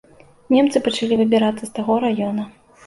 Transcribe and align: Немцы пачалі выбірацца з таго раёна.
Немцы 0.53 0.81
пачалі 0.89 1.21
выбірацца 1.21 1.63
з 1.65 1.71
таго 1.81 2.03
раёна. 2.09 2.43